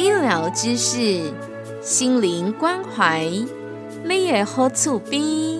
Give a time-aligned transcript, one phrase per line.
[0.00, 1.30] 医疗知识，
[1.82, 3.28] 心灵关怀，
[4.02, 5.59] 你也好厝边。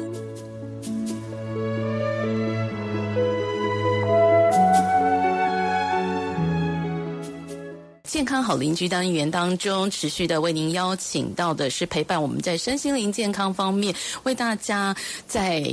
[8.20, 14.94] 健康好邻居单元当中，持续的为您邀请到的是陪伴我们在身心灵健康方面，为大家
[15.26, 15.64] 在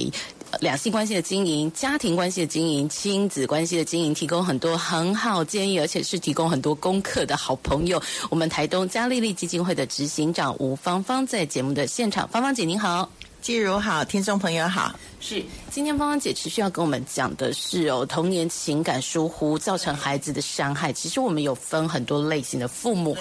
[0.61, 8.01] 两性关系的经营、家庭关系的经营、亲子关系的经营，提供很多很好建议，而且是提供很多功课的好朋友。
[8.29, 14.93] 我们台东嘉丽丽基金会的执行长吴芳芳在节目的现场，芳芳姐您好，季如好，听众朋友好。
[15.19, 20.93] 是，今天芳芳姐持续要跟我们讲的是哦，童年情感疏忽造成孩子的伤害。
[20.93, 23.17] 其实我们有分很多类型的父母，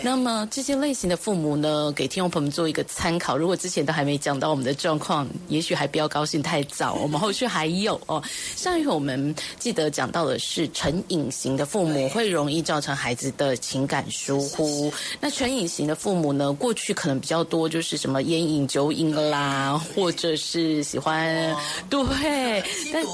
[0.00, 3.36] 那么这些类型的父母呢，给听众朋友们做一个参考。
[3.36, 8.22] 如果之前都还没讲到我们的状况，也许还不要高兴太早，我们后续还有哦。
[8.54, 14.92] 上一回我们记得讲到的是成瘾型的父母会容易造成孩子的情感疏忽。
[15.20, 21.54] 那成瘾型的父母呢，过去可能比较多就是什么烟瘾、酒瘾啦，或者是喜欢。
[21.88, 23.04] 对，但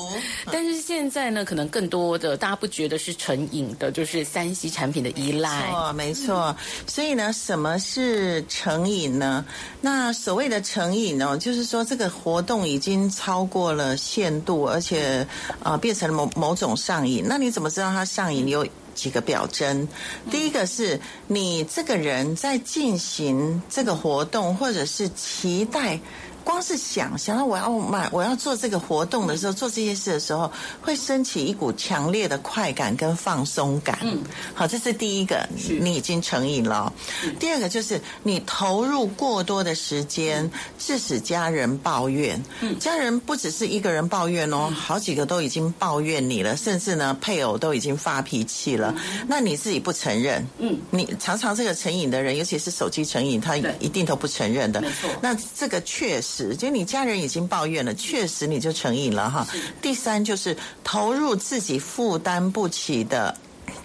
[0.53, 5.71] 但是现在呢，可能更多的大家不觉得是成瘾的，就是三 C 产品的依赖。
[5.71, 6.57] 错，没错。
[6.87, 9.45] 所以呢，什么是成瘾呢？
[9.81, 15.27] 那所谓的成瘾呢，就是说这个活动已经超过了限度，而且
[15.63, 17.25] 啊变成了某某种上瘾。
[17.27, 18.49] 那你怎么知道它上瘾？
[18.49, 19.87] 有几个表征。
[20.31, 25.99] 第一个是你这个人在进行这个活动，或者是期待。
[26.47, 33.99] 光是想想到我要买，我要做这个活动的时候，做这些事的时候，会升起一股强烈的快感跟放松感。
[34.03, 34.23] 嗯，
[34.55, 35.45] 好，这是第一个，
[35.81, 36.93] 你已经成瘾了。
[37.41, 40.49] 第二个就是你投入过多的时间，
[40.79, 42.41] 致使家人抱怨。
[42.61, 48.95] 嗯，家人不只是一个人抱怨哦，好几个都已经抱怨你了，甚至呢，配偶都已经发脾气了。
[49.27, 50.47] 那你自己不承认？
[50.59, 54.81] 嗯，你常常这个成瘾的人，尤其是手机成瘾，他一定都不承认的。
[54.81, 56.36] 没错，那这个确实。
[56.57, 59.47] 就你家人已经抱怨了，确实你就成瘾了哈。
[59.81, 63.37] 第三就是投入自己负担不起的。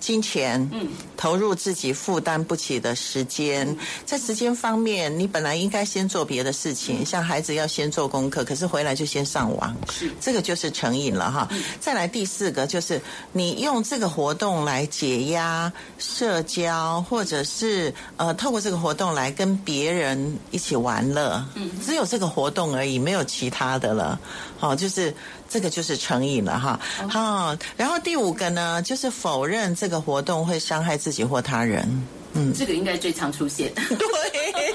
[0.02, 10.12] 金钱，嗯，投入自己负担不起的时间，在时间方面，你本来应该先做别的事情，像孩子要先做功课，可是回来就先上网，是。
[10.20, 11.48] 这个就是成瘾了哈。
[11.80, 13.00] 再来第四个就是
[13.32, 24.20] 你用这个活动来解压、社交，或者是呃透过这个活动来跟别人一起玩乐，嗯，只有这个活动而已，没有其他的了，
[24.58, 25.14] 好，就是。
[25.52, 26.80] 这个就是成瘾了哈，
[27.10, 31.86] 好，然后第五个呢，就是否认这个活动会伤害自己或他人，
[32.34, 34.74] 嗯，这个应该最常出现， 对，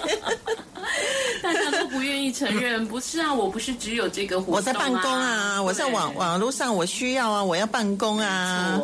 [1.42, 8.78] 大家都不愿意承认，不是啊，我不是只有这个活动，我在办公啊，我在网网络上我需要啊，我要办公啊，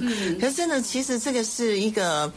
[0.00, 2.32] 嗯，可是真的，其实这个是一个。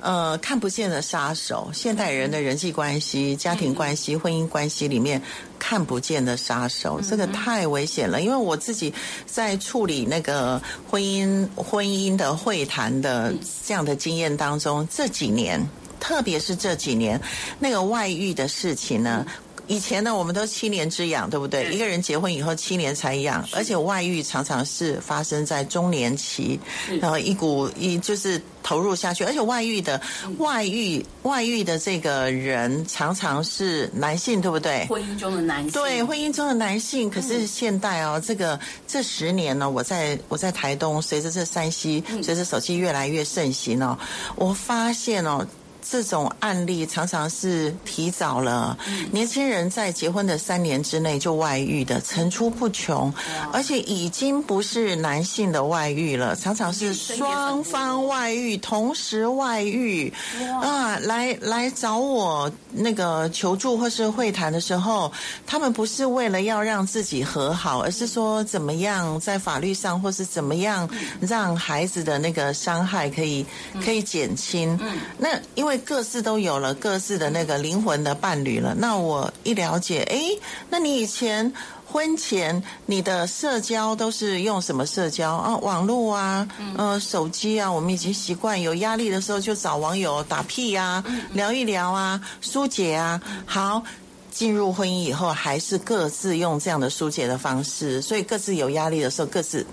[0.00, 5.20] 呃，看不见的杀手，现代人的人际关系、家庭关系、婚姻关系里面
[5.58, 8.22] 看不见的杀手，这个太危险了。
[8.22, 8.92] 因为我自己
[9.26, 13.34] 在处理那个婚姻、婚姻的会谈的
[13.66, 15.64] 这样的经验当中，这几年，
[16.00, 17.20] 特别是这几年，
[17.58, 19.26] 那个外遇的事情呢。
[19.70, 21.72] 以前呢，我们都七年之痒，对不对？
[21.72, 26.58] 一个人结婚以后七年才痒，而且外遇常常是发生在中年期，
[27.00, 30.00] 然后一股一就是投入下去，而且外遇的
[30.38, 34.84] 外遇外遇的这个人常常是男性，对不对？
[34.88, 43.96] 婚姻中的男性对婚姻中的男性，可是现代哦，这个这十年呢，我在我在台东，随着这山西，随着手机越来越盛行哦，
[44.34, 45.46] 我发现哦。
[45.82, 48.76] 这种案例常常是提早了，
[49.10, 53.12] 年轻人在结婚的三年之内就外遇的层出不穷，
[53.52, 60.12] 而且已经不是男性的外遇了，常常是双方外遇，同时外遇。
[60.60, 65.10] 啊，来来找我那个求助或是会谈的时候，
[65.46, 70.88] 他们不是为了要让自己和好，而是说怎么样在法律上或是怎么样
[71.20, 73.44] 让孩子的那个伤害可以
[73.82, 74.78] 可以减轻。
[75.16, 75.69] 那因为。
[75.78, 78.74] 各自都有了各自的那个灵魂的伴侣了。
[78.76, 80.20] 那我一了解，哎，
[80.68, 81.52] 那你以前
[81.86, 85.56] 婚前你的社交都是用什么社交啊？
[85.56, 91.02] 网络啊，呃，手机啊，我们已经习惯有压力的时候就找网友打屁呀，
[91.32, 93.20] 聊一聊啊，疏解啊。
[93.44, 93.82] 好，
[94.30, 99.66] 进入婚姻以后还是各自用这样的疏解的方式，所以各自有压力的时候各自。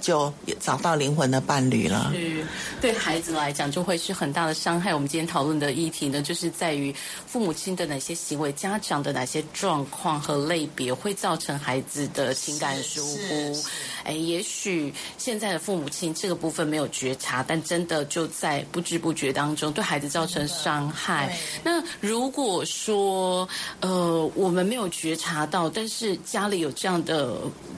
[0.00, 2.12] 就找到灵魂的伴侣了。
[2.14, 2.46] 是，
[2.80, 4.94] 对孩子来讲就会是很大的伤害。
[4.94, 6.94] 我们今天讨论的议题呢，就是在于
[7.26, 13.62] 父母亲的哪些行为、家长的哪些状况和类别，会造成孩子的情感疏忽。
[14.04, 21.36] 哎，也许现在的父母亲这个部分没有觉察，但真的就在不知不觉当中对孩子造成伤害。
[21.62, 23.46] 那如果说
[23.80, 27.36] 呃我们没有觉察到，但是家里有这样的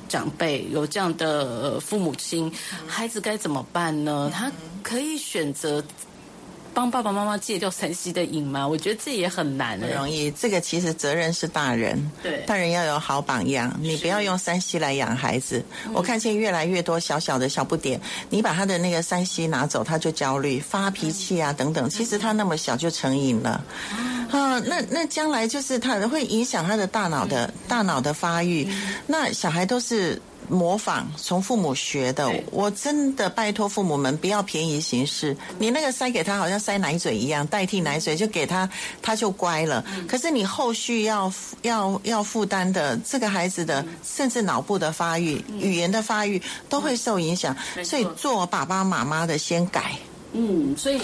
[0.08, 2.52] 长辈，有这样的父母亲，
[2.86, 4.30] 孩子该怎么办呢？
[4.32, 4.50] 他
[4.82, 5.82] 可以选择。
[6.72, 8.66] 帮爸爸妈妈戒掉三 C 的瘾吗？
[8.66, 9.78] 我觉得这也很难。
[9.80, 12.00] 不容易，这个其实责任是大人。
[12.22, 13.76] 对，大人要有好榜样。
[13.82, 15.64] 你不要用三 C 来养孩子。
[15.92, 21.90] 我看见越来越多小小的小不点，你把他的那个三 C 拿走，他就焦虑、发脾气啊等等。
[21.90, 23.64] 其实他那么小就成瘾了。
[24.30, 28.72] 啊，那那将来就是他会影响他的大脑的大脑的发育。
[29.08, 30.22] 那小孩都是。
[30.50, 35.36] 模仿从父母学的，我真的拜托父母们不要便宜行事。
[35.58, 38.68] 你那个塞给他，好像塞奶嘴一样，代替奶嘴就给他，
[39.00, 39.84] 他就乖了。
[40.08, 41.32] 可是你后续要
[41.62, 47.56] 要要负担的，这个孩子的甚至脑部的发育、语言的发育都会受影响。
[47.84, 49.92] 所以做爸爸妈妈的先改。
[50.32, 51.00] 嗯，所以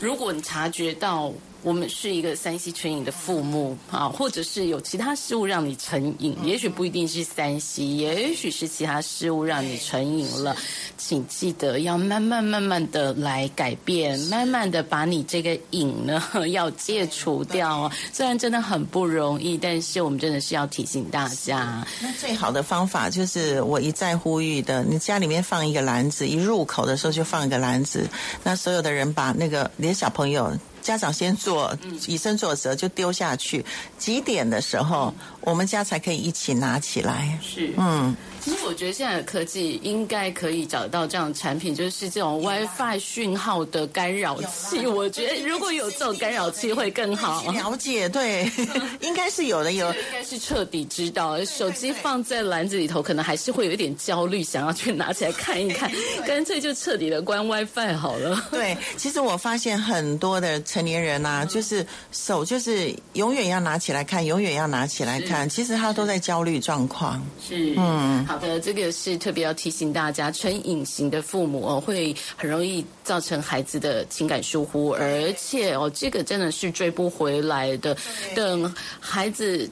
[0.00, 1.32] 如果你察觉到。
[1.62, 10.56] 我们是一个三西成瘾的父母啊，或者是有其他事物让你成瘾，也许不一定是三西也许是其他事物让你成瘾了，
[10.96, 17.90] 请记得要慢慢慢慢的来改变，慢慢的把你这个瘾呢 要戒除掉。
[18.12, 21.86] 虽然真的很不容易，但是我们真的是要提醒大家。
[22.00, 28.08] 那最好的方法就是我一再呼吁的，你家里面放一个篮子，一入口的时候就放一个篮子，
[28.42, 30.50] 那所有的人把那个连小朋友。
[30.82, 33.64] 家长先做，以身作则就丢下去。
[33.98, 37.38] 几点的时候，我们家才可以一起拿起来？
[37.42, 38.14] 是，嗯。
[38.40, 44.86] 其实我觉得现在的科技应该可以找到这样的产品，就是这种 WiFi 讯号的干扰器。
[44.86, 47.42] 我觉得如果有这种干扰器会更好。
[47.52, 48.50] 了解，对，
[49.00, 49.90] 应该是有的，有。
[49.92, 55.90] 应该是彻底知道，手机放在篮子里头，可能还是会有一点焦虑，想要去拿起来看一看。
[56.26, 58.48] 干脆就彻底的关 WiFi 好了。
[58.50, 67.20] 对，其实我发现很多的成年人啊，就是手就是永远要拿起来看，永远要拿起来看，其实他都在焦虑状况。
[67.46, 68.26] 是，嗯。
[68.30, 77.96] 好的，这个是特别要提醒大家，成隐形的父母哦，会很容易造成孩子的情感疏忽，而且哦，这个真的是追不回来的。
[78.36, 79.68] 等孩子。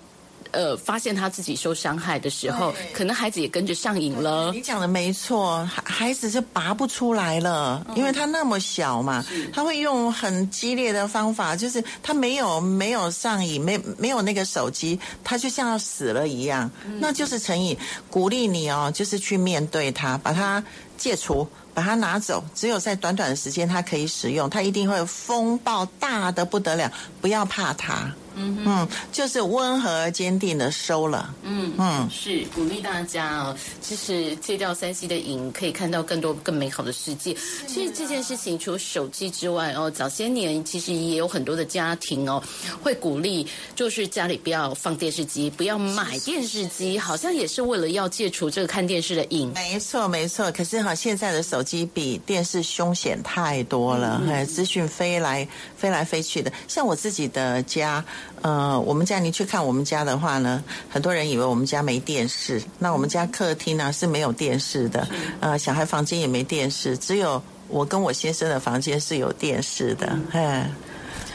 [0.53, 4.51] 呃，发现他自己受伤害的时候，可能孩子也跟着上瘾了。
[4.53, 17.77] 你讲的没错，孩孩子是拔不出来了，因为他那么小嘛，他会用很激烈的方法，就是他没有没有上瘾，没没有那个手机，他就像要死了一样，那就是成瘾。
[18.11, 20.63] 鼓励你哦，就是去面对他，把他
[20.97, 22.43] 戒除，把它拿走。
[22.55, 26.91] 只有在短短的时间，他可以使用，他一定会风暴大的不得了。
[27.21, 28.11] 不要怕他。
[28.39, 31.35] 嗯就是温和而坚定的收了。
[31.43, 33.57] 嗯嗯，是鼓励大家哦。
[33.81, 37.35] 其实戒掉三 C 的瘾，可以看到更多更美好的世界。
[37.67, 42.43] 其实这件事情除了手机之外哦，早些年其实也有很多的家庭哦，
[42.83, 49.51] 会鼓励就是家里不要放电视机，不要买电视机，好像也是为了要戒除这个看电视的瘾。
[49.55, 55.47] 没错没错，可是哈，现在的手机比电视凶险太多了，哎，资讯飞来
[55.77, 56.53] 飞来飞去的。
[56.69, 58.05] 像我自己的家。
[58.43, 62.63] 呃，我们家你去看我们家的话呢，很多人以为我们家没电视。
[62.79, 65.09] 那我们家客厅呢是没有电视的，
[65.41, 70.19] 呃，小孩房间也没电视，只有我跟我先生的房间是有电视的。
[70.33, 70.71] 哎，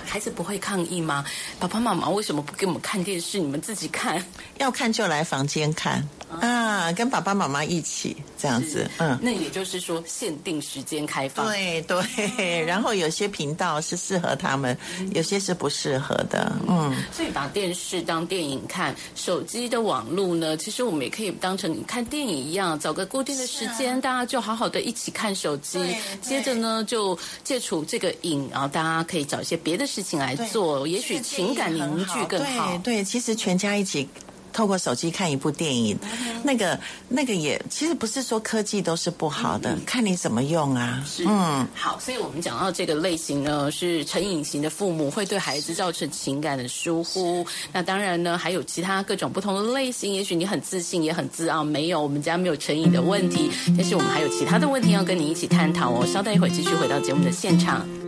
[0.06, 1.26] 孩子不会抗议吗？
[1.60, 3.38] 爸爸妈妈为什么不给我们看电视？
[3.38, 4.24] 你们自己看，
[4.60, 6.08] 要看就来房间看。
[6.42, 14.78] 啊，跟爸爸妈妈一起这样子，嗯，那也就是说限定时间开放，对对，然后有些频道是适合他们，
[15.14, 25.80] 有些是不适合的，嗯，所以把电视当电影看，手机的网络呢，其实我们也可以当成你看电影一样，找个固定的时间，大家就好好的一起看手机，
[26.22, 32.78] 接着呢就戒除这个瘾，然后大家可以找一些别的事情来做，也许情感凝聚更好。
[32.84, 34.08] 对，其实全家一起。
[34.54, 35.98] 透过手机看一部电影，
[36.44, 36.80] 那个
[37.10, 41.04] 那个也其实不是说科技都是不好的，看你怎么用啊。
[41.28, 47.46] 嗯，好，所以我们讲到这个类型呢，是成瘾型的父母会对孩子造成情感的疏忽。
[47.72, 50.14] 那当然呢，还有其他各种不同的类型。
[50.14, 53.50] 也许你很自信，也很自傲，没有我们家没有成瘾的问题。
[53.76, 56.06] 但是我们还有其他的问题要跟你一起探讨哦。
[56.06, 58.03] 稍待一会儿，继续回到节目的现场。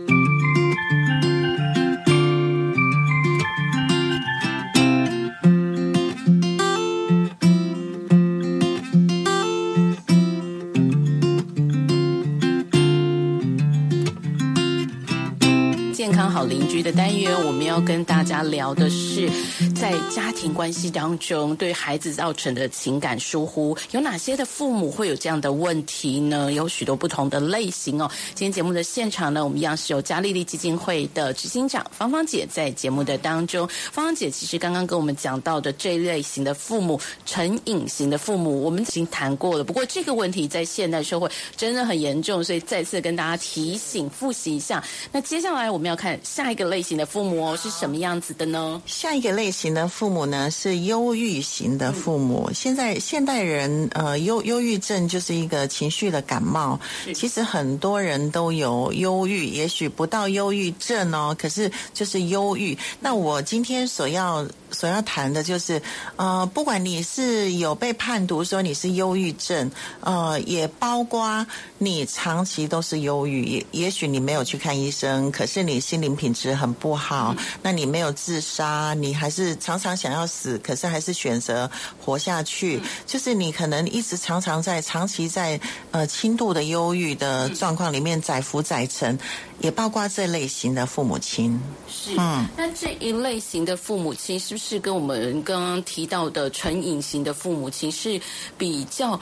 [16.46, 19.28] 邻居的单元，我们要跟大家聊的是，
[19.74, 26.52] 在家庭关系当中对孩子造成的情感疏忽，有哪些的父母会有这样的问题呢？
[26.52, 28.08] 有许多不同的类型哦。
[28.34, 33.66] 今天节目的现场呢，我们一样是有嘉丽丽基金会的执行长芳芳姐在节目的当中。
[33.90, 39.64] 芳芳姐其实刚刚跟我们讲到的这一类型的父母，成瘾型的父母，我们已经谈过了。
[39.64, 44.82] 不过这个问题在现代社会真的很严重，所以再次跟大家提醒、复习一下。
[45.10, 46.16] 那接下来我们要看。
[46.36, 48.82] 下一个类型的父母是什么样子的呢？
[48.84, 52.50] 下一个类型的父母呢是忧郁型的父母。
[52.52, 56.78] 现在现代人呃忧忧郁症就是一个情绪的感冒，
[57.14, 62.76] 其实很多人都有忧郁，也许不到忧郁症哦，可是就是忧郁。
[63.00, 64.46] 那我今天所要。
[64.76, 65.80] 所要谈的就是，
[66.16, 71.46] 呃，不管你是有被判读说你是忧郁症，呃，也包括
[71.78, 85.58] 你长期都是忧郁，也也许你没有去看医生，可是你心灵品质很不好，那你没有自杀，你还是常常想要死，可是还是选择活下去，就是你可能一直常常在长期在
[85.90, 89.18] 呃轻度的忧郁的状况里面载浮载沉。
[89.58, 98.20] 也包括这类型的父母亲，是，嗯，那这一类型的父母亲是不是跟我们刚刚提到的纯隐形的父母亲是
[98.58, 99.16] 比较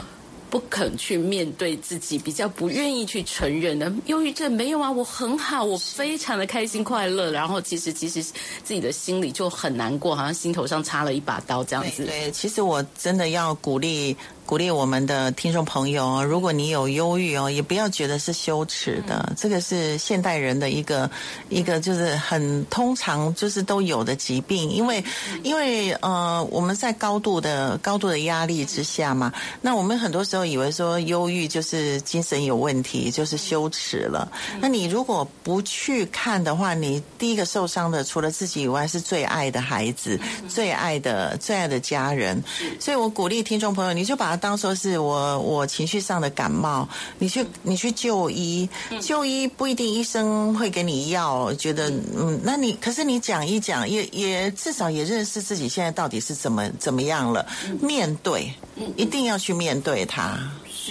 [0.54, 3.92] 不肯去面对自己，比较不愿意去承认的？
[4.06, 12.04] 忧郁症没有啊，我很好，我非常的开心快乐，然后其实其实自己的心里就很难过，好像心头上插了一把刀这样子。
[12.04, 14.16] 对，其实我真的要鼓励。
[14.46, 21.10] 鼓励我们的听众朋友哦，如果你有忧郁哦，也不要觉得是羞耻的，这个是现代人的一个
[21.48, 25.02] 一个就是很通常就是都有的疾病，因为
[25.42, 29.32] 因为呃我们在高度的高度的压力之下嘛，
[29.62, 34.30] 那我们很多时候以为说忧郁就是精神有问题，就是羞耻了。
[34.60, 40.16] 那你如果不去看的话，你第一个受伤的除了自己以外，是最爱的孩子、
[40.48, 42.40] 最爱的最爱的家人。
[42.78, 44.44] 所以我鼓励听众朋友，你就把它。
[44.44, 46.86] 当说是我我情绪上的感冒，
[47.18, 48.68] 你去你去就医，
[49.00, 57.46] 就医不一定医生会给你药，觉得嗯，那你可是你讲一讲，也也至少也认识自己现在到底是怎么怎么样了，
[57.80, 58.52] 面对，
[58.96, 60.33] 一定要去面对它，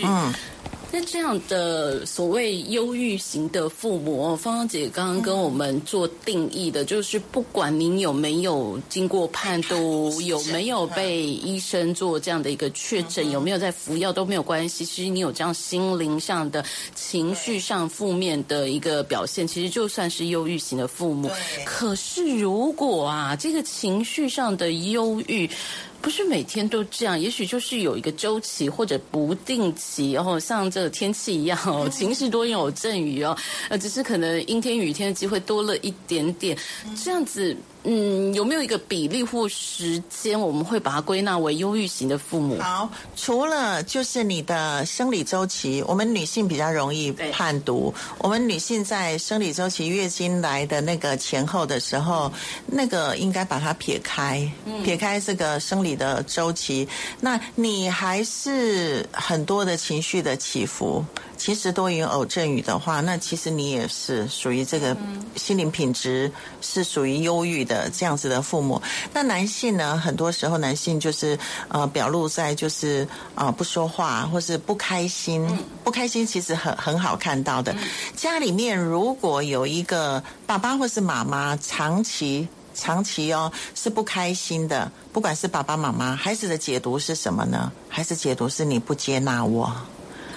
[0.03, 0.33] 嗯。
[0.95, 14.85] 那这样的所谓忧郁型的父母，芳芳姐刚刚跟我们做定义的，就是不管您有没有经过判读，有没有被医生做这样的一个确诊，有没有在服药都没有关系。
[14.85, 21.27] 其实你有这样心灵上的、情绪上负面的一个表现，其实就算是忧郁型的父母。
[21.65, 25.49] 可是如果啊，这个情绪上的忧郁。
[26.03, 33.35] 不是每天都这样，也许就是有一个周期或者不定期，然后像这个天气一样哦， 晴时多云有阵雨哦，
[33.69, 36.57] 呃，只是可能阴天雨天的机会多了一点点，
[37.01, 37.55] 这样子。
[37.83, 42.57] 嗯，有没有一个比例或时间，我们会把它归纳为忧郁型的父母？
[42.61, 47.93] 好，除了就是你的生理周期，我们女性比较容易判读。
[48.19, 52.31] 我们女性在生理周期、月经来的那个前后的时候，
[52.65, 54.49] 那个应该把它撇开，
[54.83, 56.87] 撇开这个生理的周期。
[57.19, 61.05] 那你还是很多的情绪的起伏。
[61.43, 64.95] 其实多云偶阵雨的话，那其实你也是属于这个
[65.35, 66.31] 心灵品质
[66.61, 68.81] 是属于忧郁的这样子的父母。
[69.11, 75.45] 那男性呢，很多时候男性就是呃表露在就是啊不说话或是不开心，
[75.83, 77.75] 不开心其实很很好看到的。
[78.15, 87.69] 家里面如果有一个爸爸或是妈妈长期长期哦是不开心的，不管是爸爸妈妈，孩子的解读是什么呢？
[87.89, 89.69] 孩子解读是你不接纳我。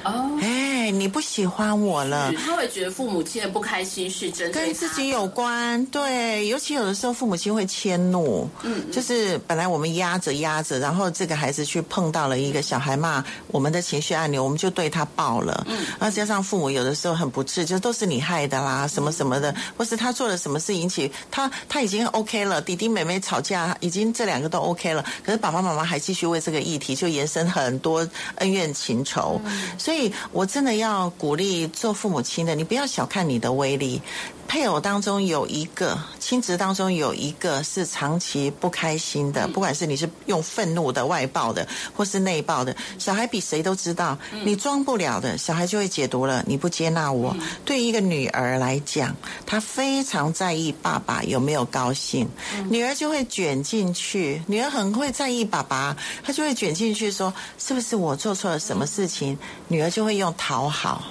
[0.05, 2.33] 哦，哎，你不喜欢我了。
[2.35, 29.41] 他会觉得父母亲的不开心是针对跟自己有关，对，尤其有的时候父母亲会迁怒，嗯，就是本来我们压着压着，然后这个孩子去碰到了一个小孩骂我们的情绪按钮，我们就对他爆了，嗯，然后加上父母有的时候很不智，就都是你害的啦，什么什么的，或是他做了什么事引起他他已经 OK 了，弟弟妹妹吵架已经这两个都 OK 了，可是爸爸妈妈还继续为这个议题就延伸很多恩怨情仇，
[29.79, 34.03] 所以所以我真的要鼓励做父母亲的，你不要小看你的威力。
[34.47, 46.43] 配偶当中有一个，亲职当中有一个是长期不开心的，不管是你是用愤怒的外爆的，或是内爆的，小孩比谁都知道，你装不了的，小孩就会解读了。
[46.47, 52.29] 你不接纳我，对于一个女儿来讲，她非常在意爸爸有没有高兴，
[52.71, 59.37] 女儿就会卷进去，女儿很会在意爸爸，她就会卷进去说，是不是我做错了什么事情？
[59.69, 61.03] 女儿就会用讨好。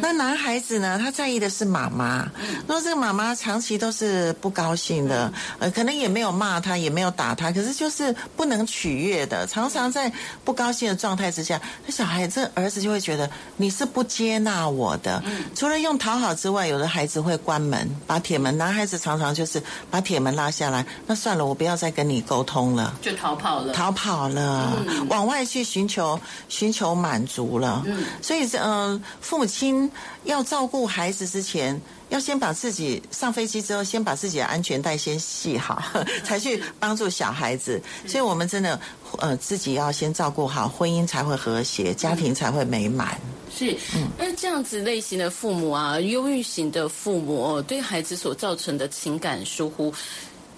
[0.00, 0.98] 那男孩子呢？
[0.98, 2.30] 他在意的是妈妈。
[2.66, 10.12] 如果这个妈妈长期都是不高兴的，呃，可能也没有骂他，也没有打他，可是就是不能取悦的，常常在
[10.44, 15.22] 不高兴的状态之下，那小孩这儿子就会觉得你是不接纳我的。
[15.54, 18.56] 除了用讨好之外，有的孩子会关门，把铁门。
[18.56, 22.94] 男孩子常常就是把铁门拉下来，那算了，我不要再跟你沟通了。
[23.00, 23.72] 就逃跑了。
[23.72, 27.82] 逃跑了，往外去寻求寻求满足了。
[27.86, 29.90] 嗯，所以这呃，父母亲
[30.24, 35.82] 要照顾孩子之前，要先把自己上飞机之后，先把自己的安全带先系好，
[36.22, 37.80] 才去帮助小孩子。
[38.06, 38.78] 所以我们真的
[39.18, 43.18] 呃，自己要先照顾好，婚姻才会和谐，家庭才会美满。
[43.50, 43.76] 是，
[44.18, 49.92] 那这样子类型的父母啊，忧郁型的父母哦，对孩子所造成的情感疏忽。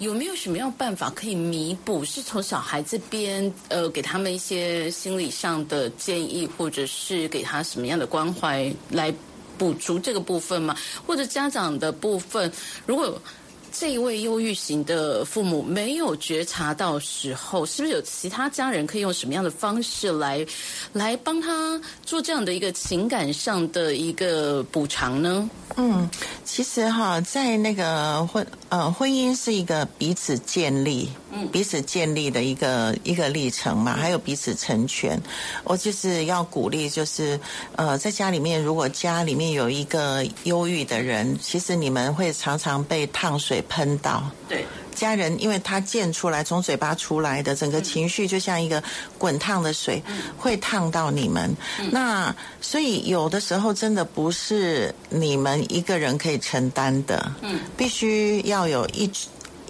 [0.01, 2.03] 有没有什么样办法可以弥补？
[2.03, 9.13] 是从小孩这边呃，给他们一些心理上的建议，或者是给他什么样的关怀来
[9.59, 10.75] 补足这个部分吗？
[11.05, 12.51] 或者家长的部分，
[12.87, 13.21] 如果
[13.71, 20.45] 这一位忧郁型的父母没有觉察到时候，是不是有其他家人可以用什么样的方式来
[20.93, 25.49] 来帮他做这样的一个情感上的一个补偿呢？
[25.77, 26.09] 嗯，
[26.43, 35.19] 其实哈，在那个婚呃婚姻是一个彼此建立，嗯，彼此建立的一个一个历程嘛，还有彼此成全。
[35.63, 37.39] 我就是要鼓励，就是
[37.75, 44.23] 呃，在家里面，如果家里面有一个忧郁的人，其实你们会常常被烫水喷到。
[44.47, 44.65] 对。
[44.93, 48.83] 家人，因为他溅出来，从嘴巴出来的整个情绪就像一个
[49.17, 50.03] 滚烫的水，
[50.37, 51.49] 会烫到你们。
[51.91, 59.09] 那所以有的时候真的不是你们一个人可以承担的，嗯必须要有一。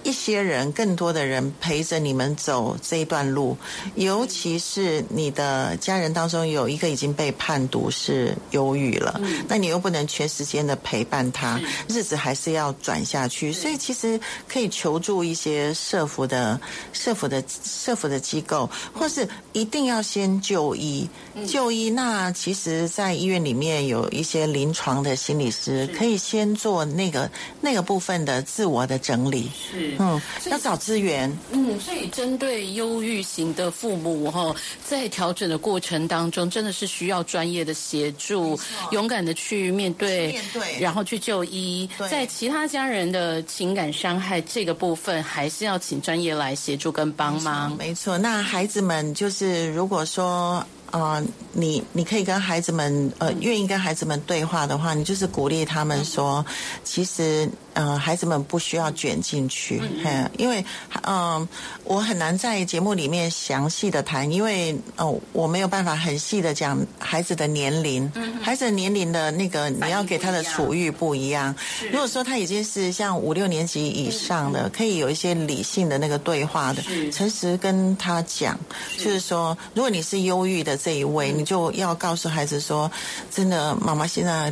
[0.04, 3.58] 一些人，更多的人陪着你们走这一段路，
[3.96, 13.54] 尤其是你的家人当中有一个已经被判读是忧郁了，那你又不能全时间的陪伴他，日子还是要转下去。
[13.54, 16.60] 所以其实可以求助一些社服的、
[16.94, 21.08] 社服的、社服的机构，或是一定要先就医。
[21.48, 27.30] 就医，那其实，在医院里面有一些临床的心理师，可以先做那个
[27.62, 29.50] 那个部分的自我的整理。
[29.72, 29.90] 是。
[29.99, 31.32] 嗯，要找资源。
[31.51, 34.56] 嗯，所以针对忧郁型的父母哈，
[34.88, 38.60] 在调整的过程当中，真的是需要专业的协助，
[38.91, 41.89] 勇敢的去面对，面对，然后去就医。
[42.10, 47.75] 在其他家人的情感伤害这个部分，还是要请专业来协助跟帮忙。
[47.77, 50.65] 没错，那孩子们就是如果说。
[50.91, 51.23] 啊，
[51.54, 56.45] 你你可以跟孩子们，呃，愿意跟孩子们对话的话，你就是鼓励他们说，
[56.84, 60.66] 其实，呃，孩子们不需要卷进去，嗯，因为，
[61.04, 61.48] 嗯，
[61.86, 71.56] 我很难在节目里面详细的谈，因为，哦，我没有办法很细的讲孩子的年龄，孩子的年龄的那个你要给他的处遇不一样。
[71.92, 78.60] 如果说他已经是像五六年级以上的，可以有一些理性的那个对话的，诚实跟他讲，
[78.98, 80.78] 就是说，如果你是忧郁的。
[80.82, 82.90] 这一位，你就要告诉孩子说
[83.30, 84.52] ：“真的，妈妈现在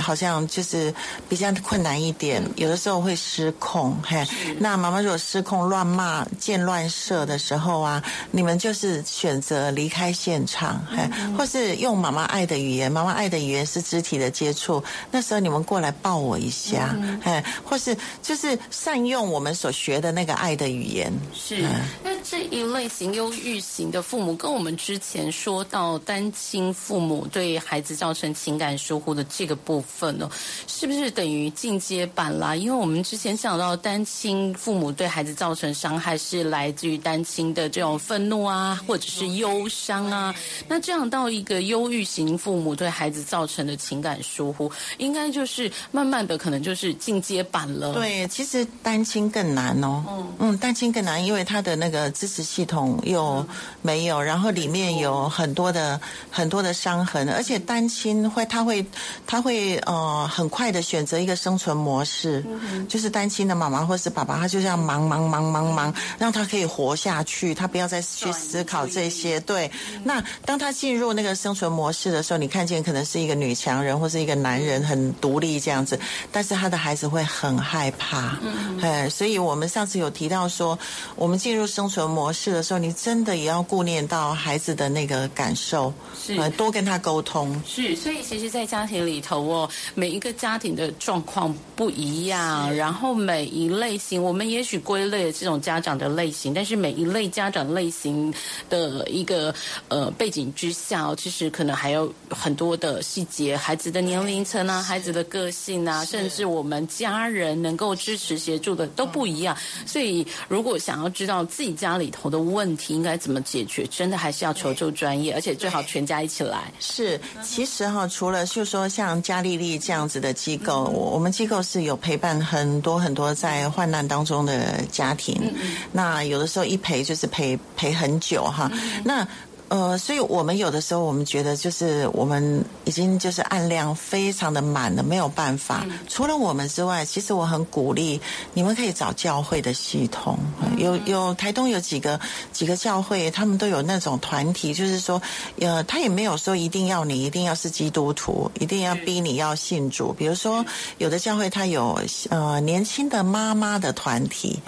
[0.00, 0.92] 好像就是
[1.28, 3.96] 比较困难一点，有的时候会失控。
[4.02, 4.26] 嘿，
[4.58, 12.90] 那妈妈如果失控、乱骂、见乱射的时候啊，你们就是选择离开现场，嘿，或是用妈妈爱的语言。
[12.90, 21.12] 妈妈爱的语言是肢体的接触，那时候你们过来抱我一下，嘿，或是就是善用我们所学的那个爱的语言。
[21.34, 21.64] 是，
[22.02, 30.28] 那这一类型忧郁型的父母，跟我们之前说到单亲父母对孩子造成情感疏忽的这个部分呢，
[30.66, 32.56] 是不是等于进阶版啦？
[32.56, 40.34] 因为我们之前想到单亲父母对孩子造成伤害是来自于单亲的这种愤怒啊，或者是忧伤啊。
[40.66, 47.94] 那这样到一个忧郁型父母对孩子造成的情感疏忽，应该就是慢慢的可能就是进阶版了。
[47.94, 50.04] 对，其实单亲更难哦。
[50.08, 53.44] 嗯嗯，单亲更难，因为他的那个支持系统又
[53.82, 56.00] 没有，然后里面有很多的
[56.30, 58.84] 很多的伤痕，而且单亲会他会
[59.26, 62.42] 他会呃很快的选择一个生存模式，
[62.88, 69.38] 就是单亲的妈妈或是爸爸，他就这样忙忙忙忙忙，让他可以活下去，他不要再去思考这些。
[69.40, 69.70] 对，
[70.02, 75.98] 那当他进入那个生存模式的时候，你看见可能是一个女强人或是一个男人很独立这样子，
[76.32, 78.38] 但是他的孩子会很害怕。
[78.42, 80.78] 嗯，哎，所以我们上次有提到说，
[81.14, 86.36] 我们进入生存模式的时候，你真的也要顾念到孩子的那个感受，是。
[86.56, 87.60] 多跟他沟通。
[87.66, 98.32] 是，所以其实，在家庭里头哦，每一个家庭的状况不一样，然后每一类型，我们也许归类这种家长的类型，但是每一类家长类型
[98.70, 99.54] 的一个
[99.88, 109.54] 呃背景之下，其实可能还有很多的细节，孩子的年龄层啊，孩子的个性啊，甚至我们家人能够支持协助的都不一样。
[109.84, 116.72] 所以，如果想要知道自己家里头的问题应该怎么解决，真的还是要求助专业，而且最好全家一起来。
[116.78, 125.54] 是，其实哈，除了就说像嘉丽丽这样子的机构，我我们机构是有陪伴很多很多在患难当中的家庭。
[125.92, 128.70] 那有的时候一陪就是陪陪很久哈。
[129.04, 129.26] 那。
[129.68, 135.84] 呃，所以我们有的时候，我们觉得就是我们已经就是按量非常的满了，没有办法。
[136.06, 138.20] 除了我们之外，其实我很鼓励
[138.54, 140.38] 你们可以找教会的系统。
[140.76, 142.20] 有有台东有几个
[142.52, 145.20] 几个教会，他们都有那种团体，就是说，
[145.58, 150.12] 呃，他也没有说一定要你一定要是基督徒，一定要逼你要信主。
[150.12, 150.64] 比如说，
[150.98, 152.00] 有的教会他有
[152.30, 154.60] 呃年轻的妈妈的团体，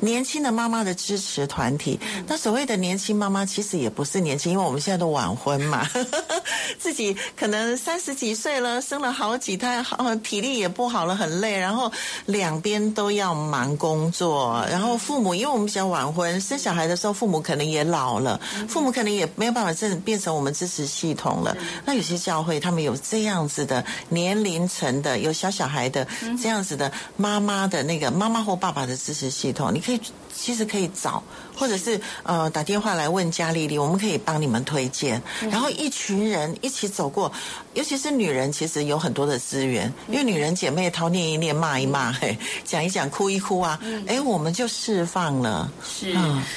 [0.00, 2.00] 年轻的妈妈的支持团体。
[2.26, 4.45] 那所谓的年轻妈妈，其实也不是年轻。
[4.50, 5.88] 因为我们现在都晚婚嘛，
[6.78, 11.90] 自己可能三十几岁了，生了好几胎，好体力也不好了，很累，然后
[12.26, 21.56] 两边都要忙工作，然后父母，因为我们比较晚婚，生小孩的时候父母可能也老了，父母可能也没有办法真的变成我们支持系统了。
[21.84, 26.06] 那有些教会他们有这样子的年龄层的，有小小孩的
[26.42, 30.00] 这样子的妈妈的那个妈妈或爸爸的支持系统，你可以
[30.34, 31.22] 其实可以找。
[31.58, 35.20] 或者是呃打电话来问嘉丽丽，我们可以帮你们推荐。
[35.50, 37.32] 然后一群人一起走过，
[37.74, 45.68] 尤其是女人，其实有很多的资源，因为女人姐妹掏念一念骂一骂，嘿，讲一讲哭一哭啊，哎，我们就释放了。
[45.84, 46.14] 是，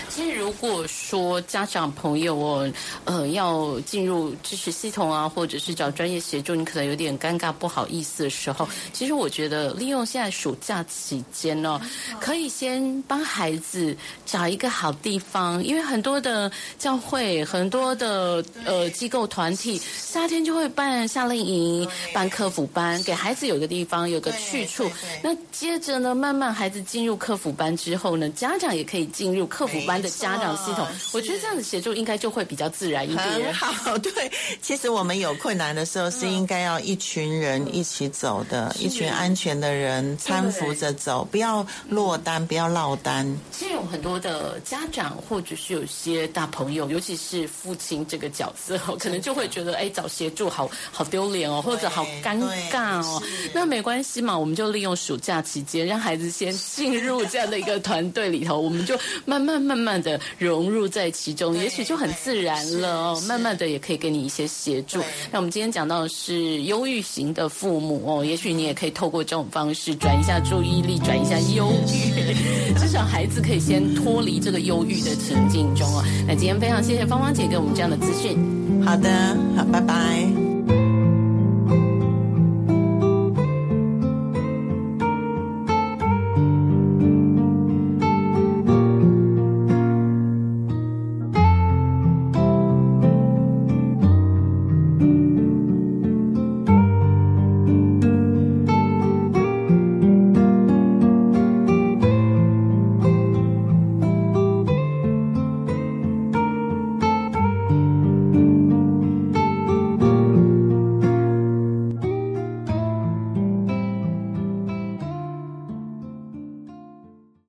[0.09, 2.71] 其实如果说家长朋友哦，
[3.05, 11.81] 呃，要进入支持系统啊，或者是找专业协助，你可能有点尴尬不好意思的时候，其实我觉得利用现在暑假期间哦，
[12.19, 14.93] 可以先帮孩子找一个好。
[15.01, 24.89] 地方，因为很多的教会、很多的呃机构团体，夏天就会办夏令营、办客服班，给孩子有个地方、有个去处。
[25.21, 30.87] 那接着呢，慢慢孩子进入客服班之后呢，家长也可以进入客服班的家长系统。
[31.13, 33.53] 我觉得这样子协助应该就会比较自然一点。
[33.53, 34.11] 好，对，
[34.61, 43.37] 其实我们有困难的时候是应该要一群人一起走的，一群安全的人搀扶着走，不要落单，不要落单。
[43.51, 44.79] 其实有很多的家。
[44.79, 52.39] 家长或者是有些大朋友，尤其是父亲这个角色，可能就会觉得，哎，找协助好好丢脸哦，或者好尴
[52.71, 53.21] 尬哦。
[53.53, 63.23] 那没关系嘛，我们就利用暑假期间，让孩子先进入这样的一个团队里头，我们就慢慢慢慢的融入在其中，也许就很自然了哦。
[63.27, 65.03] 慢慢的也可以给你一些协助。
[65.29, 72.33] 那我们今天讲到的是忧郁型的父母哦，也许你也可以透过这种方式转一下注意力，转一下忧郁，
[72.79, 74.59] 至少孩子可以先脱离这个。
[74.59, 78.37] 忧郁的情境中哦，那今天非常谢谢芳芳姐给我们这样的资讯。
[78.85, 79.09] 好的，
[79.57, 80.48] 好，拜拜。